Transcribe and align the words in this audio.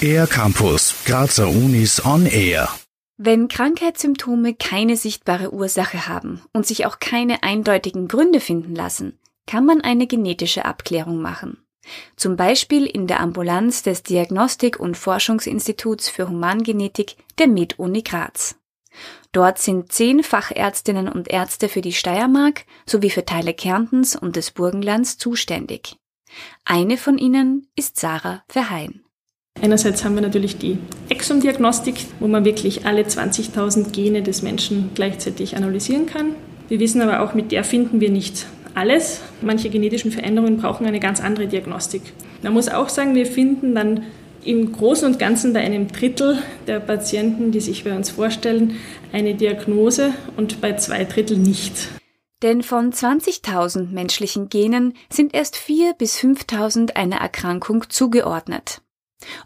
Air 0.00 0.26
Campus, 0.26 0.94
Grazer 1.04 1.48
Unis 1.48 2.04
on 2.04 2.26
Air. 2.26 2.68
Wenn 3.16 3.48
Krankheitssymptome 3.48 4.54
keine 4.54 4.96
sichtbare 4.96 5.52
Ursache 5.52 6.06
haben 6.06 6.42
und 6.52 6.66
sich 6.66 6.86
auch 6.86 6.98
keine 6.98 7.42
eindeutigen 7.42 8.08
Gründe 8.08 8.40
finden 8.40 8.74
lassen, 8.74 9.18
kann 9.46 9.64
man 9.64 9.80
eine 9.80 10.06
genetische 10.06 10.64
Abklärung 10.64 11.20
machen. 11.20 11.58
Zum 12.16 12.36
Beispiel 12.36 12.84
in 12.86 13.06
der 13.06 13.20
Ambulanz 13.20 13.82
des 13.82 14.02
Diagnostik- 14.02 14.78
und 14.78 14.96
Forschungsinstituts 14.96 16.08
für 16.08 16.28
Humangenetik 16.28 17.16
der 17.38 17.46
Med-Uni 17.46 18.02
Graz. 18.02 18.56
Dort 19.32 19.58
sind 19.58 19.92
zehn 19.92 20.22
Fachärztinnen 20.22 21.08
und 21.08 21.28
Ärzte 21.28 21.68
für 21.68 21.80
die 21.80 21.92
Steiermark 21.92 22.64
sowie 22.86 23.10
für 23.10 23.24
Teile 23.24 23.54
Kärntens 23.54 24.16
und 24.16 24.36
des 24.36 24.50
Burgenlands 24.50 25.18
zuständig. 25.18 25.96
Eine 26.64 26.96
von 26.96 27.18
ihnen 27.18 27.68
ist 27.76 27.98
Sarah 27.98 28.42
Verheyen. 28.48 29.02
Einerseits 29.62 30.04
haben 30.04 30.14
wir 30.14 30.22
natürlich 30.22 30.58
die 30.58 30.78
Exomdiagnostik, 31.08 31.94
wo 32.20 32.28
man 32.28 32.44
wirklich 32.44 32.84
alle 32.84 33.02
20.000 33.02 33.90
Gene 33.90 34.22
des 34.22 34.42
Menschen 34.42 34.90
gleichzeitig 34.94 35.56
analysieren 35.56 36.06
kann. 36.06 36.34
Wir 36.68 36.80
wissen 36.80 37.00
aber 37.00 37.20
auch, 37.20 37.34
mit 37.34 37.52
der 37.52 37.64
finden 37.64 38.00
wir 38.00 38.10
nicht 38.10 38.46
alles. 38.74 39.22
Manche 39.40 39.70
genetischen 39.70 40.10
Veränderungen 40.10 40.58
brauchen 40.58 40.86
eine 40.86 41.00
ganz 41.00 41.20
andere 41.20 41.46
Diagnostik. 41.46 42.02
Man 42.42 42.52
muss 42.52 42.68
auch 42.68 42.88
sagen, 42.88 43.14
wir 43.14 43.26
finden 43.26 43.74
dann 43.74 44.02
im 44.44 44.72
Großen 44.72 45.06
und 45.06 45.18
Ganzen 45.18 45.52
bei 45.52 45.60
einem 45.60 45.88
Drittel 45.88 46.38
der 46.66 46.80
Patienten, 46.80 47.50
die 47.50 47.60
sich 47.60 47.84
bei 47.84 47.96
uns 47.96 48.10
vorstellen, 48.10 48.76
eine 49.12 49.34
Diagnose 49.34 50.12
und 50.36 50.60
bei 50.60 50.76
zwei 50.76 51.04
Drittel 51.04 51.38
nicht. 51.38 51.88
Denn 52.42 52.62
von 52.62 52.92
20.000 52.92 53.88
menschlichen 53.88 54.48
Genen 54.48 54.94
sind 55.08 55.34
erst 55.34 55.56
4.000 55.56 55.94
bis 55.94 56.18
5.000 56.18 56.94
einer 56.94 57.16
Erkrankung 57.16 57.88
zugeordnet. 57.88 58.82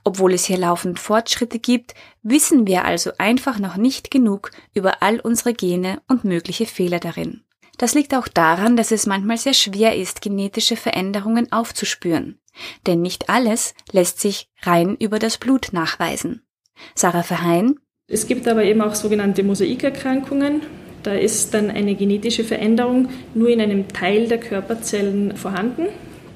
Obwohl 0.03 0.35
es 0.35 0.45
hier 0.45 0.59
laufend 0.59 0.99
Fortschritte 0.99 1.61
gibt, 1.61 1.95
wissen 2.23 2.67
wir 2.67 2.85
also 2.85 3.13
einfach 3.19 3.59
noch 3.59 3.77
nicht 3.77 4.11
genug 4.11 4.51
über 4.75 5.03
all 5.03 5.21
unsere 5.21 5.55
Gene 5.55 6.03
und 6.09 6.25
mögliche 6.25 6.67
Fehler 6.67 6.99
darin. 6.99 7.45
Das 7.79 7.95
liegt 7.95 8.15
auch 8.15 8.29
daran, 8.29 8.77
dass 8.77 8.91
es 8.91 9.07
manchmal 9.07 9.39
sehr 9.39 9.55
schwer 9.55 9.97
ist, 9.97 10.21
genetische 10.21 10.77
Veränderungen 10.77 11.51
aufzuspüren. 11.51 12.39
Denn 12.87 13.01
nicht 13.01 13.31
alles 13.31 13.75
lässt 13.93 14.21
sich 14.21 14.49
rein 14.63 14.97
über 14.97 15.19
das 15.19 15.39
Blut 15.39 15.69
nachweisen. 15.73 16.43
Sarah 16.95 17.23
Verheyen. 17.23 17.79
Es 18.07 18.27
gibt 18.27 18.49
aber 18.49 18.65
eben 18.65 18.83
auch 18.83 18.95
sogenannte 18.95 19.45
Mosaikerkrankungen. 19.45 20.63
Da 21.03 21.15
ist 21.15 21.55
dann 21.55 21.71
eine 21.71 21.95
genetische 21.95 22.45
Veränderung 22.45 23.09
nur 23.35 23.49
in 23.49 23.61
einem 23.61 23.89
Teil 23.89 24.29
der 24.29 24.39
Körperzellen 24.39 25.37
vorhanden. 25.37 25.87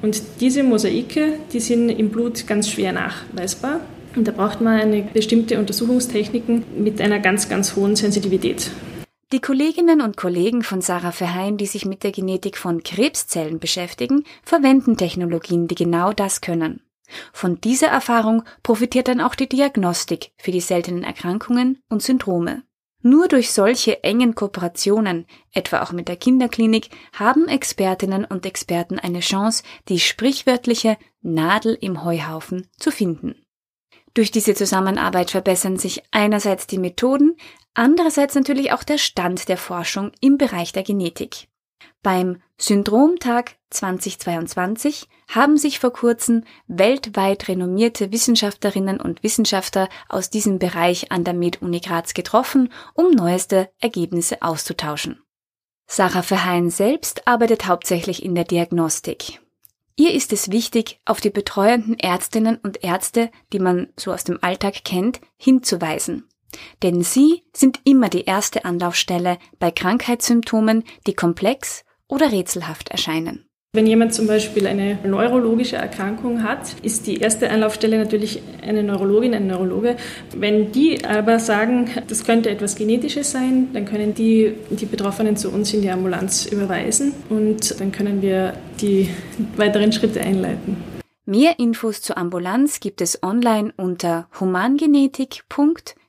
Und 0.02 0.22
diese 0.40 0.62
Mosaike, 0.62 1.34
die 1.52 1.60
sind 1.60 1.88
im 1.90 2.10
Blut 2.10 2.46
ganz 2.46 2.68
schwer 2.70 2.92
nachweisbar. 2.92 3.80
Und 4.16 4.28
da 4.28 4.32
braucht 4.32 4.60
man 4.60 4.78
eine 4.78 5.02
bestimmte 5.02 5.58
Untersuchungstechniken 5.58 6.64
mit 6.78 7.00
einer 7.00 7.18
ganz, 7.18 7.48
ganz 7.48 7.74
hohen 7.74 7.96
Sensitivität. 7.96 8.70
Die 9.32 9.40
Kolleginnen 9.40 10.00
und 10.00 10.16
Kollegen 10.16 10.62
von 10.62 10.80
Sarah 10.80 11.10
Verheyen, 11.10 11.56
die 11.56 11.66
sich 11.66 11.84
mit 11.84 12.04
der 12.04 12.12
Genetik 12.12 12.56
von 12.56 12.82
Krebszellen 12.84 13.58
beschäftigen, 13.58 14.24
verwenden 14.44 14.96
Technologien, 14.96 15.66
die 15.66 15.74
genau 15.74 16.12
das 16.12 16.40
können. 16.40 16.80
Von 17.32 17.60
dieser 17.60 17.88
Erfahrung 17.88 18.44
profitiert 18.62 19.08
dann 19.08 19.20
auch 19.20 19.34
die 19.34 19.48
Diagnostik 19.48 20.30
für 20.36 20.52
die 20.52 20.60
seltenen 20.60 21.02
Erkrankungen 21.02 21.78
und 21.88 22.02
Syndrome. 22.02 22.62
Nur 23.06 23.28
durch 23.28 23.52
solche 23.52 24.02
engen 24.02 24.34
Kooperationen, 24.34 25.26
etwa 25.52 25.82
auch 25.82 25.92
mit 25.92 26.08
der 26.08 26.16
Kinderklinik, 26.16 26.88
haben 27.12 27.48
Expertinnen 27.48 28.24
und 28.24 28.46
Experten 28.46 28.98
eine 28.98 29.20
Chance, 29.20 29.62
die 29.90 30.00
sprichwörtliche 30.00 30.96
Nadel 31.20 31.76
im 31.78 32.02
Heuhaufen 32.02 32.66
zu 32.78 32.90
finden. 32.90 33.44
Durch 34.14 34.30
diese 34.30 34.54
Zusammenarbeit 34.54 35.30
verbessern 35.30 35.76
sich 35.76 36.02
einerseits 36.12 36.66
die 36.66 36.78
Methoden, 36.78 37.36
andererseits 37.74 38.36
natürlich 38.36 38.72
auch 38.72 38.84
der 38.84 38.96
Stand 38.96 39.50
der 39.50 39.58
Forschung 39.58 40.12
im 40.22 40.38
Bereich 40.38 40.72
der 40.72 40.82
Genetik. 40.82 41.48
Beim 42.02 42.42
Syndromtag 42.58 43.56
2022 43.70 45.08
haben 45.28 45.56
sich 45.56 45.80
vor 45.80 45.92
kurzem 45.92 46.44
weltweit 46.66 47.48
renommierte 47.48 48.12
Wissenschaftlerinnen 48.12 49.00
und 49.00 49.22
Wissenschaftler 49.22 49.88
aus 50.08 50.30
diesem 50.30 50.58
Bereich 50.58 51.10
an 51.10 51.24
der 51.24 51.34
Med-Uni 51.34 51.80
Graz 51.80 52.14
getroffen, 52.14 52.72
um 52.94 53.10
neueste 53.10 53.70
Ergebnisse 53.80 54.42
auszutauschen. 54.42 55.20
Sarah 55.86 56.22
Verheyen 56.22 56.70
selbst 56.70 57.26
arbeitet 57.26 57.66
hauptsächlich 57.66 58.22
in 58.22 58.34
der 58.34 58.44
Diagnostik. 58.44 59.40
Ihr 59.96 60.12
ist 60.12 60.32
es 60.32 60.50
wichtig, 60.50 61.00
auf 61.04 61.20
die 61.20 61.30
betreuenden 61.30 61.98
Ärztinnen 61.98 62.56
und 62.56 62.82
Ärzte, 62.82 63.30
die 63.52 63.60
man 63.60 63.88
so 63.96 64.12
aus 64.12 64.24
dem 64.24 64.42
Alltag 64.42 64.84
kennt, 64.84 65.20
hinzuweisen. 65.36 66.28
Denn 66.82 67.02
sie 67.02 67.42
sind 67.52 67.80
immer 67.84 68.08
die 68.08 68.24
erste 68.24 68.64
Anlaufstelle 68.64 69.38
bei 69.58 69.70
Krankheitssymptomen, 69.70 70.84
die 71.06 71.14
komplex 71.14 71.84
oder 72.08 72.32
rätselhaft 72.32 72.90
erscheinen. 72.90 73.46
Wenn 73.74 73.88
jemand 73.88 74.14
zum 74.14 74.28
Beispiel 74.28 74.68
eine 74.68 75.00
neurologische 75.04 75.74
Erkrankung 75.74 76.44
hat, 76.44 76.76
ist 76.82 77.08
die 77.08 77.16
erste 77.16 77.50
Anlaufstelle 77.50 77.98
natürlich 77.98 78.40
eine 78.62 78.84
Neurologin, 78.84 79.34
ein 79.34 79.48
Neurologe. 79.48 79.96
Wenn 80.32 80.70
die 80.70 81.04
aber 81.04 81.40
sagen, 81.40 81.90
das 82.06 82.22
könnte 82.22 82.50
etwas 82.50 82.76
Genetisches 82.76 83.32
sein, 83.32 83.70
dann 83.72 83.84
können 83.84 84.14
die 84.14 84.54
die 84.70 84.86
Betroffenen 84.86 85.36
zu 85.36 85.50
uns 85.50 85.74
in 85.74 85.82
die 85.82 85.90
Ambulanz 85.90 86.46
überweisen 86.46 87.14
und 87.30 87.80
dann 87.80 87.90
können 87.90 88.22
wir 88.22 88.52
die 88.80 89.08
weiteren 89.56 89.90
Schritte 89.90 90.20
einleiten. 90.20 90.76
Mehr 91.26 91.58
Infos 91.58 92.00
zur 92.00 92.16
Ambulanz 92.16 92.78
gibt 92.78 93.00
es 93.00 93.24
online 93.24 93.74
unter 93.76 94.28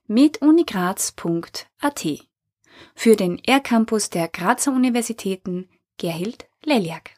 humangenetik.medunigraz.at. 0.08 2.06
Für 2.94 3.16
den 3.16 3.42
R-Campus 3.44 4.10
der 4.10 4.28
Grazer 4.28 4.74
Universitäten 4.74 5.70
Gerhild 5.98 6.50
Leliak. 6.64 7.12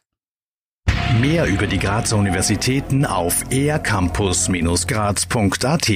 Mehr 1.19 1.47
über 1.47 1.65
die 1.67 1.79
Grazer 1.79 2.17
Universitäten 2.17 3.05
auf 3.05 3.43
ercampus-graz.at 3.49 5.89